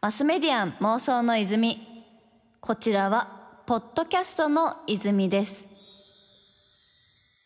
[0.00, 1.86] マスメディアン妄想の泉。
[2.60, 5.66] こちらはポッドキャストの泉です。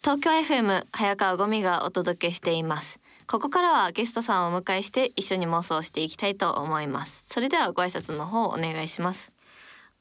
[0.03, 3.01] 東京 FM 早川ゴミがお届けしています。
[3.27, 7.27] ここからはゲストさんをお迎えして一緒に妄想していきたいと思います。
[7.27, 9.33] それではご挨拶の方お願いします。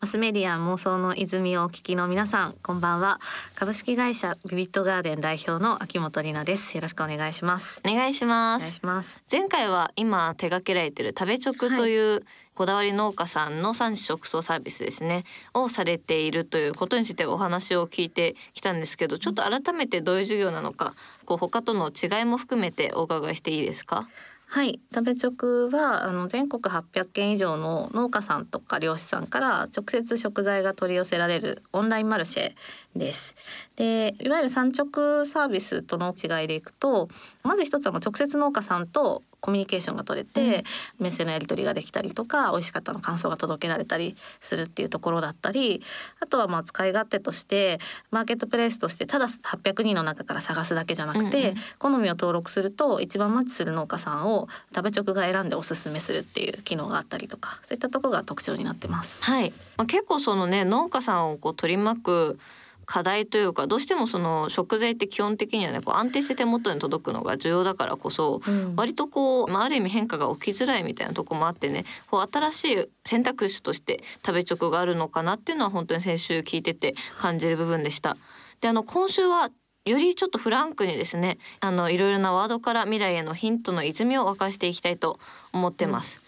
[0.04, 3.22] マスメディア妄想の泉をお聞きの皆さんこんばんは。
[3.56, 6.76] 株式会社ビビットガーデン代表の秋元里奈です。
[6.76, 7.82] よろしくお願いします。
[7.86, 9.24] お願いしまお願いすします。
[9.32, 15.24] 前回は今手掛けられている食べ直というこだわり農家さんの産地直送サービスですね。
[15.54, 24.10] をされているということについてお話を聞いてきたんですけどちょっと改めてどういう授業なのかこう他との違いも含めてお伺いしていいですか？
[24.54, 24.80] はい。
[24.94, 32.52] 食べ直はあの全国800件以上の農家さんとか漁師さんから直接食材が取り寄せられるオンラインマルシェ
[32.96, 33.36] です。
[33.76, 37.10] でいわゆる産直サービスとの違いでいくと
[37.44, 40.64] まず一つはもう直接農家さんとコミュニケーションが取れて、
[41.00, 45.82] メッセのやり取りができたりとか美味しかったの感想が届けられたりするっていうところだったり
[46.22, 47.78] あとはまあ使い勝手として
[48.10, 59.24] マーケットプレイスとしてただ800人の中から探すだけじゃなくて、うんうん好みを登録すると一番マッチする農家さんを食べ直が選んでおすすめするっていう機能があったりとかそういったところが特徴になってます。
[59.24, 62.40] はい、まあ、結構そのね農家さんをこう取り巻く
[62.86, 78.18] 課題というかどうしてもその食材って基本的にはねこう安定して手元に届くのが重要だからこそ、うん割とこう、まあ、ある意味変化が起きづらいみたいなとこもあってねこう新しい選択肢として食べ直があるのかなっていうのは本当に先週聞いてて感じる部分でした。
[78.62, 79.50] であの今週は
[79.86, 85.20] よりちょっとフランクにですねあのいろいろなワードから未来へのヒントの泉を沸かしていきたいと
[85.52, 86.22] 思ってます。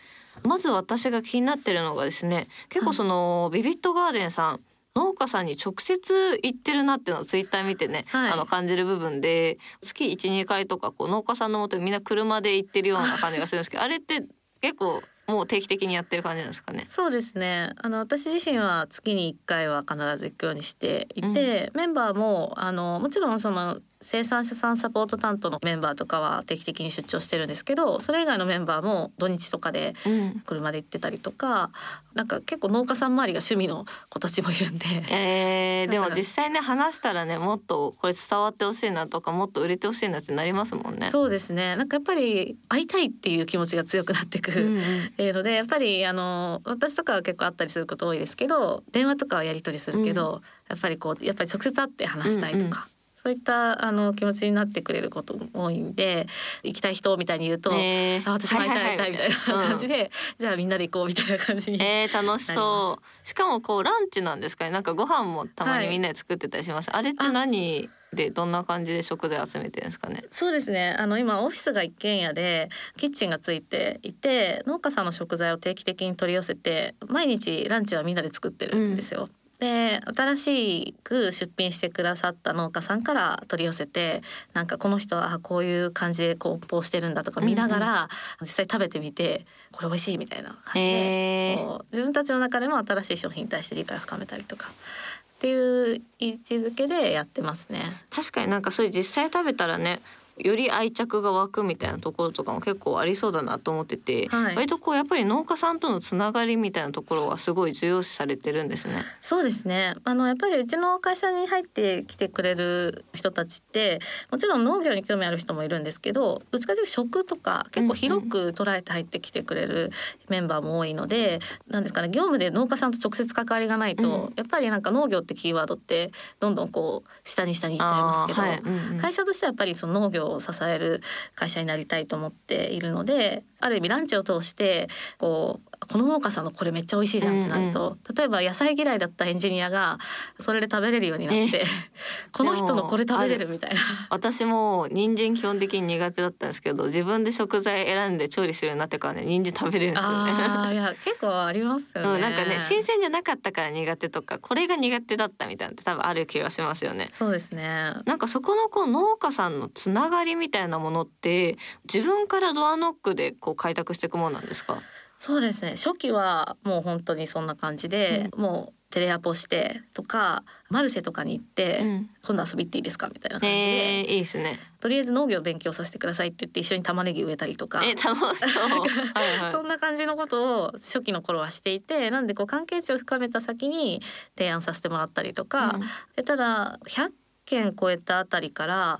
[0.43, 4.59] まず私が気になってるのがですね結構そのビビットガーデンさん
[4.95, 8.31] 農家さんに直接行ってるなっていうのをツイッター見てね、はい。
[8.31, 14.23] あの感じる部分で月12回とかこう農家さんのもとにみんな車で行ってるような感じがするんですけど あれって
[14.61, 16.85] 結構もう定期的にやってる感じなんですかね？
[16.87, 17.73] そうですね。
[17.77, 31.71] あの私自身は月に1回は必ず行くようにしていて、メンバーもあのもちろんその生産者さんサポート担当のメンバーとかは定期的に出張してるんですけどそれ以外のメンバーも土日とかでうん車で行ってたりとか
[32.13, 34.85] なんか結構農家さん周りが趣味の子たちもいるんで。
[35.09, 41.09] えー、 でも実際ね話したらねもっとこれ伝わってほしいなとかもっと売れてほしいなってなりますもんね。
[41.09, 52.85] そうですねなんかやっぱり会いたいっていう気持ちが強くなってくる、うんうんっていうのでやっぱりあの私とかは結構あったりすること多いですけど電話とかはやり取りするけど、やっぱりこうやっぱり直接会って話したいとか。
[52.85, 52.94] うんうん
[53.25, 56.27] そういったあの気持ちになってくれることも多いんで
[56.61, 59.35] 行きたい人みたいに言うと、ねあ私も会いたい会いたいみたいな
[59.67, 59.95] 感じで。
[59.95, 63.27] で、じゃあみんなで行こうみたいな感じに、えー、楽しそう。
[63.27, 64.69] しかもこうランチなんですかね。
[64.69, 66.91] なんかご飯もたまはいにみんなで作ってたりします。
[66.91, 70.23] あれって何でどんな感じで食材集めてるんですかね。
[70.29, 79.29] そうですねあの今オフィスが一軒家でキッチンがついていて農家さんの食材を定期的に取り寄せて毎日ランチはみんなで作ってるんですよ。
[79.59, 84.21] で新しく出品してくださった農家さんから取り寄せて
[84.53, 88.09] なんかこの人はあこういう感じで梱包してるんだとか見ながら、
[88.41, 97.81] 実際食べてみてこれ美味しいみたいな感じで、へー自分たちの中でも新しい商品に対して理解を深めたりとかっていう位置づけでやってますね。
[98.09, 100.01] 確かになんかそれ実際食べたらね。
[100.37, 104.55] より愛着が湧くみたいなところとかも結構ありそうだなと思ってて、はい。
[104.55, 109.03] 割とこうやっぱり農家さんとのつながりみたいなところはすごい重要視されてるんですね。
[109.21, 109.95] そうですね。
[110.03, 113.99] あのやっぱりうちの会社に入ってきてくれる人たちって
[114.31, 119.91] もちろん農業に興味ある人もいるんですけどどっちかというと食とか結構広く捉えて入ってきてくれる
[120.29, 124.33] メンバーも多いのでなんですかね業務で農家さんと直接関わりがないと、うん。
[124.35, 128.59] やっぱりなんか農業ってキーワードってどんどんこう下に下に行っちゃいますけど、はい。
[128.59, 128.97] うんうん。
[128.99, 131.01] 会社としてはやっぱりその農業を支える
[131.35, 134.87] 会社になりたいと思っているのである意味ランチを通して
[135.17, 139.99] こうこの農家さんのこれめっちゃ美味しいじゃんってなると、例えば野菜嫌いだったエンジニアが
[140.39, 141.65] それで食べれるようになって、
[142.31, 143.77] この人のこれ食べれるみたいな。
[144.09, 150.31] 私も人参基本的に苦手だったんですけど自分で食材選んで調理するようになってからね人参食べれるんですよね。
[150.31, 152.09] あーいや結構ありますよね。
[152.09, 157.09] うん、なんかね新鮮じゃなかったから苦手とかこれが苦手だったみたいなのって多分ある気がしますよね。
[157.11, 157.93] そうですね。
[158.05, 161.57] なんかそこのこう農家さんのつながりみたいなものって
[161.91, 164.79] 自分からドアノックでこう開拓していくものなんですか？
[165.17, 174.59] そうですね初期はもう本当にそんな感じで、もうテレアポしてとかマルシェとかに行って、うん今度遊び行っていいですかみたいな感じで、えー、いいですね。
[174.81, 177.83] とりあえず農業勉強させてくださいって言って一緒に玉ねぎ植えたりとか。
[177.85, 178.69] え楽しそう。
[179.13, 179.51] はいはい。
[179.51, 184.01] そんな感じのことを初期の頃はしていてなんでこう関係値を深めた先に
[184.37, 185.81] 提案させてもらったりとか、うん
[186.15, 187.11] でただ100
[187.45, 188.99] 件超えたあたりから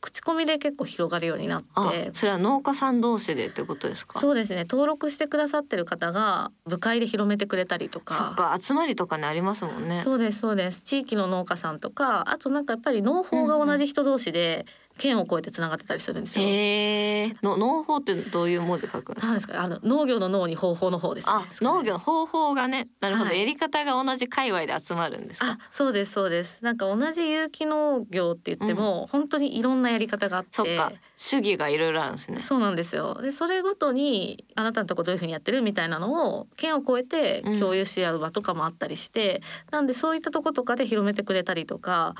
[0.00, 4.20] 口コミで結構広がるようになっあてそれは農家さん同士でってことですか？
[4.20, 4.66] そうですね。
[4.70, 9.98] 登録してくださってる方が部会で広めてくれたりとそっか集まりとかねありますもんね。
[10.00, 10.82] そうですそうです。
[10.82, 14.66] 地域の農家さんとかあとなんかやっぱり農法が同じ人同士で
[14.98, 16.44] 県を越えてつながってたりするんですよ。
[16.44, 19.62] へえの農法ってどういう文字書くんですかなんですか？
[19.62, 21.32] あの農業の農に方法の方です、ね。
[21.32, 23.40] あ農業の方法がねなるほど、はい。
[23.40, 25.52] やり方が同じ界隈で集まるんですか？
[25.52, 26.64] あそうですそうです。
[26.64, 30.50] なんか同じ有機農業って言っても、本当にいろんなやり方があって。
[30.52, 30.92] そっか。
[31.18, 32.40] 主義がいろいろあるんですね。
[32.40, 33.20] そうなんですよ。
[33.22, 37.60] でそれごとにあなたのとこどういうふうにやってるみたいなのを県を越えてうん。
[37.60, 39.40] 共有し合う場とかもあったりして、
[39.70, 42.14] なんでそういったとことかで広めてくれたりとか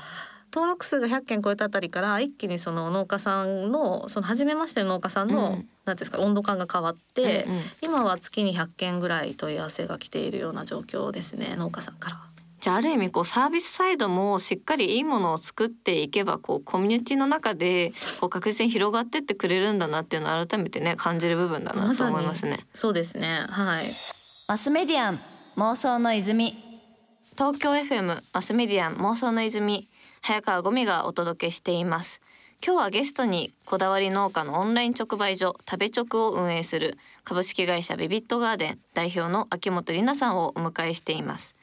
[0.57, 5.53] 登録数が100件超えたあたりから一気にその農家さんのその初めましての農家さんの、うん。
[5.53, 7.61] なんていうんですか温度感が変わって、うんうん。
[7.81, 12.17] 今は月に100件ぐらい問い合わせが来ているような状況ですね農家さんから。
[12.59, 22.65] じゃあある意味こうサービスサイドもしっかりいいものを作っていけばこうコミュニティの中でこう確実に広がってってくれるんだなっていうのを改めてね感じる部分だなと思いますね。
[22.73, 23.45] そうですね。
[23.47, 23.85] はい。
[24.47, 25.19] マスメディアン
[25.57, 26.55] 妄想の泉。
[27.37, 29.87] 東京 FM マスメディアン妄想の泉
[30.21, 32.21] 早川ゴミがお届けしています。
[32.65, 41.55] 今日はゲストにこだわり農家のオンライン直売所食べ直を運営する株式会社ビビットガーデン代表の秋元里奈さんをお迎えしています。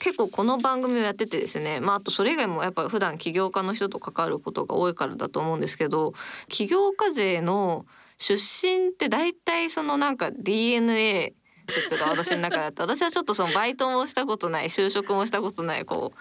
[0.00, 6.14] 結構この番組をやっててですねまああとそれ以外もやっぱ普段起業家の人と関わることが多いからだと思うんですけど
[6.48, 7.86] 起業家勢の
[8.18, 11.34] 出身って大体そのなんか DNA
[11.68, 16.18] 説が私の中であって私はちょっとそのバイトもしたことない就職もしたことないこう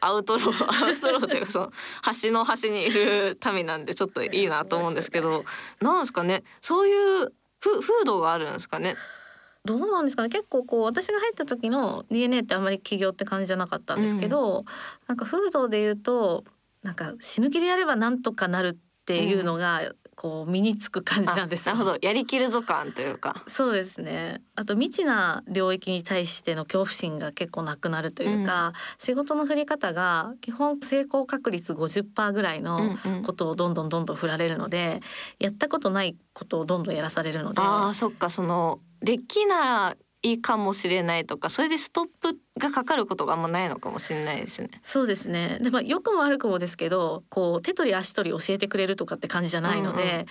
[0.00, 1.72] アウトローアウトローというかその
[2.02, 5.44] 端の端にいる民なんでちょっといいなと思うんですけど
[5.80, 6.44] なんですかね？
[6.60, 8.94] そういうふ風土があるんですかね？
[9.64, 10.28] どうなんですかね？
[10.28, 14.64] 結構こう私が入った時の DNA ってあんまり起業って感じじゃなかったんですけど、
[15.08, 16.44] なんか風土で言うと
[16.82, 19.82] なんか死ぬ気でやればなんとかなるっていうのが
[20.18, 21.96] こう身につく感じなんですなるほど。
[22.02, 23.36] やりきるぞ感というか。
[23.46, 24.42] そうですね。
[24.56, 33.22] あと未知な領域に対しての恐怖心が結構なくなるというか、仕事の振り方が基本成功確率50%ぐらいのうんうん。
[33.22, 35.00] ことをどんどんどんどん振られるので、
[35.38, 37.60] やったことないことをどんどんやらされるので。
[37.62, 38.28] あーそっか。
[38.28, 44.68] そのできないかもしれないとかそれでストップがかかることがあんまないのかもしれないですね。
[44.82, 50.26] そうですねでも良くも悪くもですけどこう手取り足取り教えてくれるとかって感じじゃないので、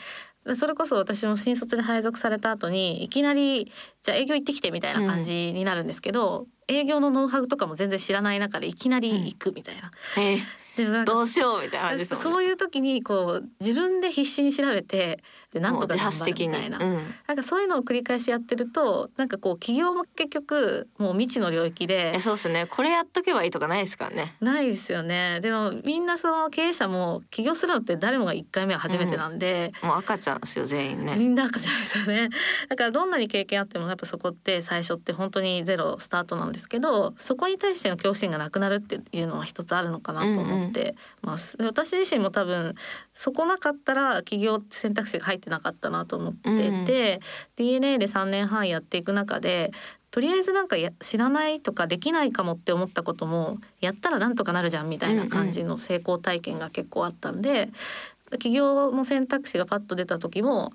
[0.56, 9.92] それこそ私も新卒で配属された後にいきなりじゃあ営業行ってきてみたいな感じになるんですけど、営業のノウハウとかも全然知らない中でいきなり行くみたいな。
[10.18, 10.40] えー
[10.86, 12.22] でどうしようみたいな感じです。
[12.22, 15.20] そういう時にこう自分で必死に調べて
[15.52, 16.34] でなんとか頑張る。
[16.38, 17.00] みたいな、うん。
[17.28, 22.16] なんかそういうのを繰り返しやってるとなんかこう企業も結局もう未知の領域で。
[22.16, 22.68] えそうですね。
[22.68, 24.36] これやっとけばいいとかないですからね。
[24.42, 25.40] ないですよね。
[25.42, 31.16] でもみんなその経営者も起業するのって誰もが1回目は初めてなんで、もう赤ちゃんですよ全員ね。
[31.18, 32.30] みんな赤じゃないですよね。
[32.70, 40.67] だからどんなに経験あってもやっぱそこって最初って本当にゼロスタートなんですけどそこに対しての恐怖心がなくなるっていうのは一つあるのかなと思って
[41.22, 42.76] ます、で私自身も多分
[43.14, 47.20] そこなかったら起業って選択肢が入ってなかったなと思ってて、
[47.56, 49.72] DNA で3年半やっていく中で
[50.10, 57.70] とりあえずなんかや知らないとかできないかもって思ったこともやったらなんとかなるじゃんみたいな感じの成功体験が結構あったんで、
[58.40, 60.74] 起業の選択肢がパッと出た時も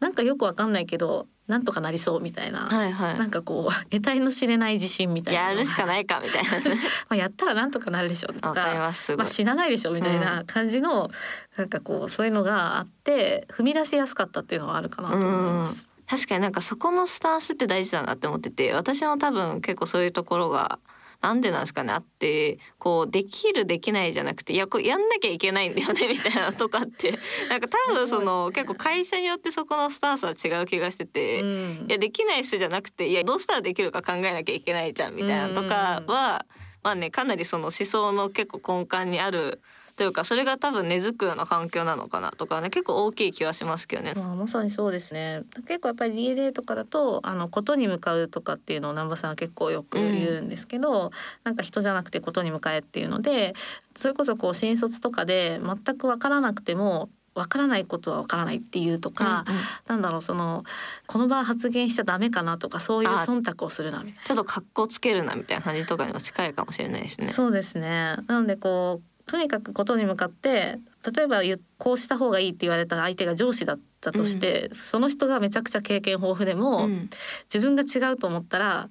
[0.00, 3.18] なんかよくわかんないけどなんとかなりそうみたいな、はいはい。
[3.18, 6.76] なんかこう得体の知れない自信みたいなやるしかい、ないかみたいなね。
[7.08, 11.10] まあ、やったらなんとかなるでしょとわかますまあ、死なないでしょみたいな感じの、
[11.56, 15.88] なんかこうそういうのがあって踏み出しやすかったっていうのはあるかなと思います。
[16.06, 20.78] 確かになんかそこのスタンスって大事だなって思ってて私も多分結構そういうところが
[21.20, 27.18] なんでなんですかねあってこうできるできないじゃなくていやこれやんなきゃいけないんだよね みたいなとかって。
[27.50, 31.40] なんか多分その結構会社によってそこのスタンスは違う気がしてて。
[31.40, 31.86] うん。
[31.88, 36.46] いやできない人じゃなくていやどうしたらできるか考えなきゃいけないじゃんみたいなのとかは、
[36.82, 39.60] まあねかなりその思想の結構根幹にある
[39.98, 44.14] というかそれが多分根付くような環境なのかなとかね結構大きい気はしますけどね。
[44.14, 51.10] まあ、まさにそうですね結構やっぱり DNA とかだとあのことに向かうとかっていうのを南波さんは結構よく言うんですけど、
[51.42, 53.54] なんか人じゃなくてことに向かえっていうので
[53.96, 60.64] それこそこう新卒とかで全く分からなくても分からないことは分からないっていうとか、うんうんなんだろうその
[61.06, 67.32] この場発言しちゃダメかなとかそういうあ忖度をするなみたいちょっと格好つけるなみたいな感じとかにも近いかもしれないですねな。。
[67.32, 70.78] そうですねなのでこうとにかくことに向かって
[71.14, 71.42] 例えば
[71.78, 77.10] こうした方がいいって言われた相手が上司だったとして、その人がめちゃくちゃ経験豊富でも、うん。
[77.52, 78.88] 自分が違うと思ったら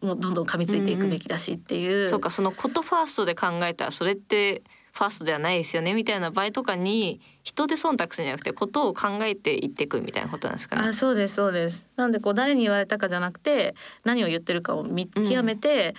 [0.00, 10.88] もうどんどん噛みついていくべきだしっていう、そうかそのことファーストで考えたらそれってファーストではないですよねみたいな場合とかに人で忖度するんじゃなくてことを考えていっていくみたいなことなんですかね。
[10.88, 11.86] あそうですそうです。
[11.96, 15.94] なんでこう誰に言われたかじゃなくて何を言ってるかを見極めて、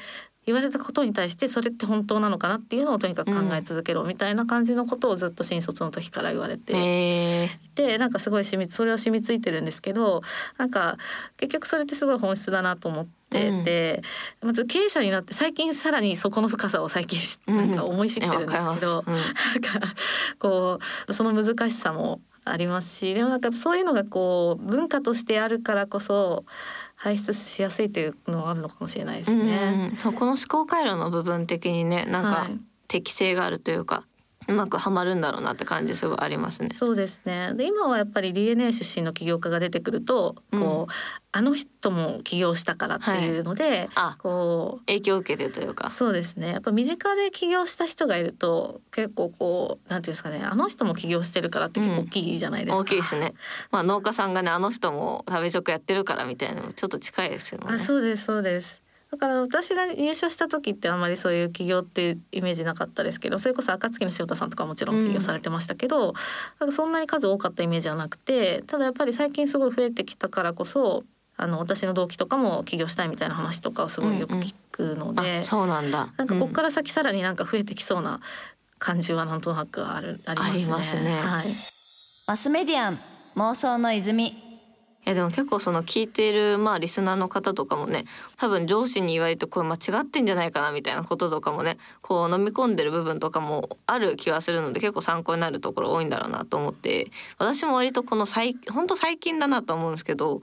[0.46, 10.22] 言われたことに対してそれって本当なのかなっていうのをとにかく考え続けろみたいな感じのことをずっと新卒の時から言われて、でなんかすごい染みそれは染みついてるんですけど
[10.58, 10.98] なんか
[11.38, 14.02] 結局それってすごい本質だなと思ってて、
[14.42, 18.86] まず経営者になって最近さらにそこの深さを最近なんか思い知ってるんですけど、いやわかります。
[18.86, 19.96] なんか
[20.40, 26.46] こうその難しさもありますしでもなんかそういうのがこう文化としてあるからこそ
[27.02, 29.92] 排出しやすいというのはあるのかもしれないですうんうんね。
[30.06, 34.04] うんこの思考回路の部分的にねなんかはい適性があるというか、
[34.50, 36.70] うまくはまるんだろうなって感じすごいありますね。
[36.74, 40.94] そうですねで今はやっぱり DNA 出身の起業家が出てくるとこう、
[41.32, 45.90] あの人も起業したからっていうので、あこう影響を受けてというか。
[45.92, 52.78] そうですねやっぱ身近で起業した人がいると結構こうなんていうんですかねあの人も起業してるからって結構大きいじゃないですか。
[52.78, 53.34] 大きいですね。
[53.72, 57.68] まあ農家さんがねあの人も食べ直やってるからみたいなちょっと近いですよね。
[57.70, 66.14] あそうですそうですだから私が入社した時ってあんまりそういう起業っていうイメージなかったですけどそれこそ暁の塩田さんとかもちろん起業されてましたけど、
[66.60, 71.04] なんかそんなに数多かったイメージはなくてただやっぱり最近すごい増えてきたからこそ
[71.38, 76.10] あの私の同期とかも起業したいみたいな話とかをすごいよく聞くので、あそうなんだ。
[76.18, 78.20] なんかここから先さらになんか増えてきそうな
[78.78, 81.02] 感じはなんとなくあるありますね。
[81.02, 81.48] すねはい。
[82.28, 82.98] マスメディアン
[83.38, 84.49] 妄想の泉い
[85.10, 88.06] やでも結構その聞いているまあリスナーの方とかもね
[88.38, 97.08] 多分上司に言われてこれ間違ってんじゃないかなみたいなこととかもねこう飲み込んでる部分とかもある気はするので結構参考になるところ多いんだろうなと思って
[97.40, 100.42] 私も割とこの最本当最近だなと思うんですけど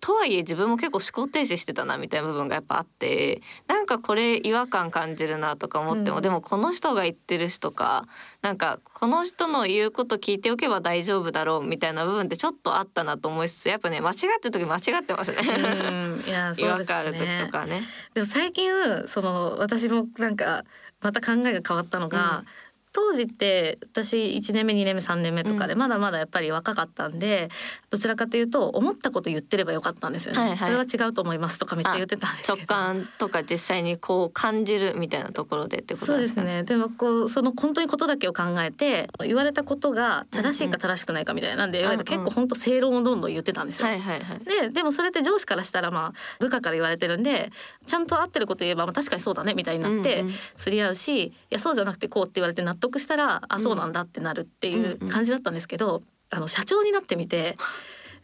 [0.00, 8.06] とはいえ自分も結構思考停止してたなみたいな部分がやっぱあってなんかこれ違和感感じるなとか思っても、うんでもこの人が言ってるしとか
[8.42, 15.38] なんかこの人の言うこと聞いておけば大丈夫だろうみたいな部分ってちょっとあったなと思いつつやっぱね間違ってる時間違ってますね。
[15.40, 17.52] うんいや違 そうです和感ある時ねと。
[17.52, 17.82] かね。
[18.14, 18.70] でも最近
[19.06, 20.64] その私もなんか
[21.00, 22.46] また考えが変わったのが、うん
[22.92, 27.48] 当時って私1年目2年目3年目とかでまだまだやっぱり若かったんで、
[27.90, 30.58] どちらかというと思ったこと言ってればよかったんですよね、はいはい。
[30.58, 32.56] それは違うと思いますとかめっちゃ言ってたんですけど。
[32.58, 36.42] 直感とか実際にこう感じるみたいなところでってことですか？
[36.42, 36.62] ですね。
[36.64, 41.98] でもこうその本当にことだけを考えて言われたことが正しいか正しくないかみたいなんでうんうん。
[41.98, 43.88] 結構本当正論をどんどん言ってたんですよ。
[43.88, 44.38] はいはいはい。
[44.44, 47.50] ででもそれって上司からしたらまあ部下から言われてるんで
[47.86, 50.34] ちゃんと合ってること言えば、まあ、確かにそうだねみたいになってうんうん。
[50.56, 57.56] すり合うし、いやそうじゃなくてこうって言われて納得したらあそうなんだってなるっていう感じだったんですけど、あの社長になってみて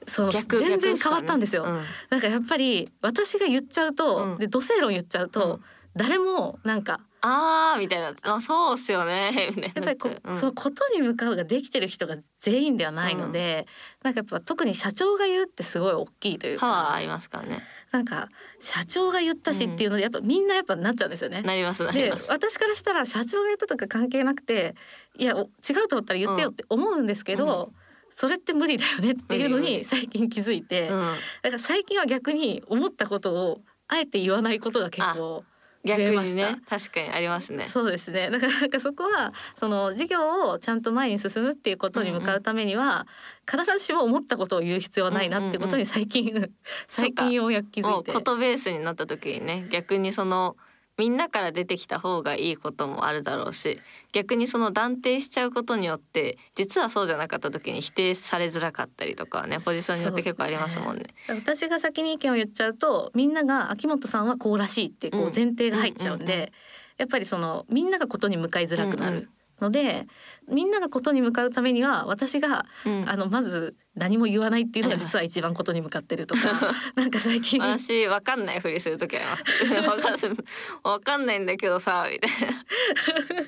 [0.07, 1.65] そう逆全然変わったんですよ。
[1.65, 1.83] うん。
[2.11, 4.39] なんかやっぱり私が言っちゃうと、うん。
[4.39, 5.61] で土星論言っちゃうと、うん。
[5.95, 8.15] 誰もなんかあーみたいな。
[8.23, 9.51] あそうっすよね。
[9.57, 10.37] みたいなやっぱりこ、 うん。
[10.37, 13.67] そのことに向かうができてる人が全員ではないので、
[14.03, 16.67] なんかやっぱ特に社長が言うってすごい大きいというか。
[16.67, 17.63] パワーありますからね。
[17.91, 18.29] なんか
[18.61, 21.43] 社長が言ったしっていうのでやっぱみんなやっぱなっちゃうんですよね。
[21.43, 22.31] なりますなりでます。
[22.31, 24.75] 私からしたら社長が言ったとか関係なくて
[25.19, 27.73] いやお違うと思ったら言ってよって思うんですけど、
[28.13, 35.45] それって無理だよねっていうのに最近気づいて、うん、だから最近は逆に思ったことをあえて言わないことが結構
[35.87, 36.57] 逆にね。
[36.69, 37.65] 確かにありますね。
[37.65, 38.31] そうですね。
[38.31, 43.07] だから なんかそこはその事業をちゃんと前に進むっていうことに向かうためには、
[43.51, 46.51] 必ずしも思ったことを言う必要はないなってことに最近、
[46.89, 48.13] 最近ようやく気づいて。
[48.13, 50.57] ことベースになった時にね逆にその
[50.99, 53.81] みんなから出てきた方がいいこともあるだろうし
[54.13, 61.05] 逆にその断定しちゃうことによって実はそうじゃなかった時に否定されづらかったりとかはねポジションによって結構ありますもんね。
[61.29, 65.33] 私が先に意見を言っちゃうとみんなが秋元さんはこうらしいってこううん。
[65.35, 66.51] 前提が入っちゃうんで、うんうんうん。
[66.99, 69.29] やっぱりそのみんながことに向かいづらくなる
[69.61, 70.07] ので、
[70.49, 73.05] みんながことに向かうためには私が、うん。
[73.09, 76.41] あのまず何も言わないっていうのが実は一番ことに向かってるとか
[76.95, 77.61] なんか最近。
[77.61, 79.27] 私わかんないふりする時あり
[79.87, 80.27] ます。
[80.83, 83.47] わかんないんだけどさみたいな。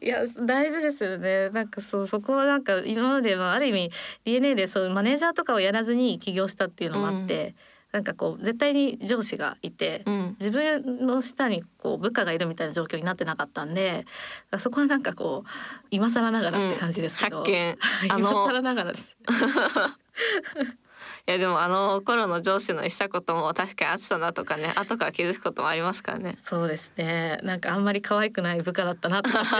[0.00, 1.50] いや大事ですよね。
[1.50, 3.90] なんかそうそこはなんか今まではある意味
[4.24, 7.54] DNA でそうマネージャーとかをやらずに起業したっていうのもあって、
[7.96, 14.04] なんかこう絶対に上司がいて、うん自分の下にこう部下がいるみたいな状況になってなかったんで
[14.58, 15.48] そこはなんかこう
[15.90, 17.78] 今更ながらって感じですけど、発見
[18.10, 19.16] あ今の更ながらです。
[21.26, 26.36] いやでもあの頃の上司のしたことも確かにあってたなとかね後から気づくこともありますからね。
[26.42, 29.50] そうですねなんかあんまり可愛くない部下だったなと思っ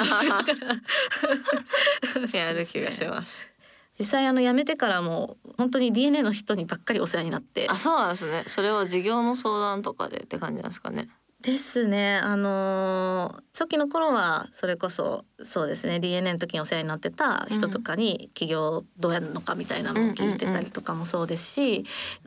[2.31, 3.49] て やる気がします。
[3.99, 7.67] 実際あの辞めてからも本当に DNA の人にばっかりお世話になって。
[7.69, 8.45] あそうなんですね。
[8.47, 11.09] それは事業の相談とかでって感じなんですかね。
[11.43, 12.17] ですね。
[12.17, 15.99] あのー初期の頃はそれこそそうですね。
[15.99, 21.85] DNA の時にお世話になってた人とかに起業どうやるのかみたいなのを聞いてたりとかもそうですし、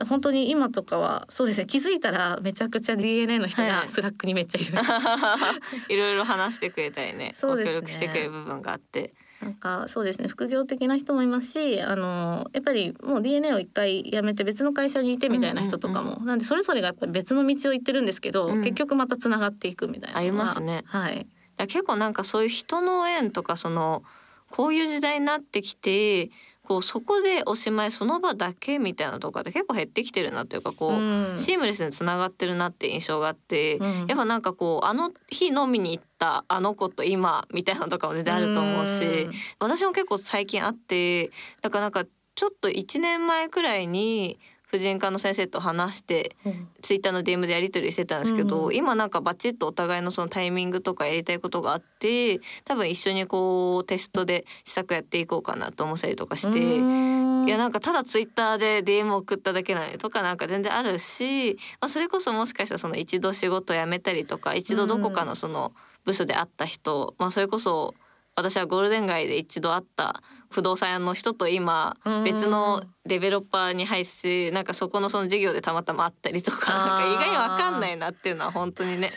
[0.08, 1.66] 本当に今とかはそうですね。
[1.66, 3.70] 気づいたらめちゃくちゃ DNA の人はい。
[3.70, 4.72] が Slack にめっちゃいる。
[5.88, 7.32] いろいろ話してくれたりね。
[7.36, 7.80] そうですね。
[7.80, 18.62] ご協力してくれる部分があってなんかそうですね副業的な人もいますしあのやっぱりもう DNA を一回辞めて別の会社にいてみたいな人とかも、なんでそれぞれがやっぱり別の道を行ってるんですけど、うん。
[18.62, 20.82] 結局またつながっていくみたいなありますね。
[20.86, 21.20] はい。
[21.20, 24.02] いや結構なんかそういう人の縁とかその
[24.50, 26.30] こういう時代になってきて
[26.64, 31.38] こうそこでおしまいその場だけみたいなとかって結構減ってきてるなというかこう、うん。
[31.38, 39.32] シームレスにつながってるなって印象があって、うんやっぱなんかこうあの日飲みに行ったあの子と今みたいなのとかも全然あると思うし、うん。
[39.58, 41.30] 私も結構最近あって
[41.62, 44.38] だからなんかちょっと1年前くらいに
[44.70, 46.36] 婦人科の先生と話して
[46.80, 56.60] ツイッターの DM でやり取りしてたんですけど、うん今なんかバチッとお互いのそのタイミングとかやりたいことがあって多分一緒にこうテストで試作やっていこうかなと思ったりとかして。
[56.60, 57.20] うん。
[57.46, 65.72] いやなんかただツイッターで DM 送っただけなのにとかなんか全然あるし、まあ、それこそもしかしたらその一度仕事辞めたりとか一度どこかのその
[66.04, 67.94] 部署で会った人、まあ、それこそ
[68.34, 72.24] 私はゴールデン街で一度会った不動産屋の人と今うん。
[72.24, 79.08] 別のデベロッパーに入ってなんかそこのその事業でたまたま会ったりとかなんか意外に分かんないなっていうのは本当にね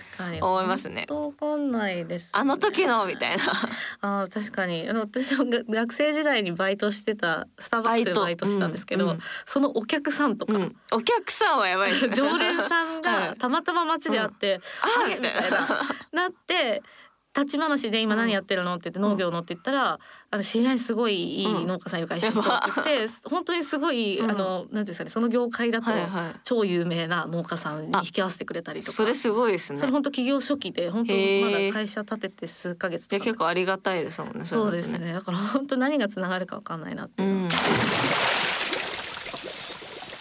[0.42, 1.06] 思いますね。
[1.10, 3.44] 本当わかんないです、あの時のみたいな。
[4.02, 4.88] あー確かに。
[4.88, 8.46] 私もが学生時代にバイトしてたスターバックスでバイト。
[8.46, 9.12] してたんですけど、うん。
[9.12, 12.10] うんそのお客さんとか、うん、お客さんはやばいね。
[12.16, 15.68] 常連さんはいが たまたま街で会って「ああれ?」みたいな。
[16.12, 16.82] なって
[17.36, 20.00] 立ち話で今何やってるのって言って農業のって言ったら、
[20.30, 24.30] あの知り合いにすごいいい農家さんいる会社行こうって言って、本当にすごい、うん。
[24.30, 25.92] あのなんていうんですかねその業界だと
[26.44, 28.92] 超有名な農家さんに引き合わせてくれたりとか。
[28.92, 29.80] それすごいですね。
[29.80, 33.16] それ本当企業初期で本当まだ会社建てて数ヶ月とか。
[33.16, 35.14] いや結構ありがたいですもんねそうですね。
[35.14, 37.50] だから本当何がつながるかわかんないなってういうのはん。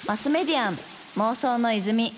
[0.07, 0.79] マスメディアン
[1.17, 2.13] 妄想の泉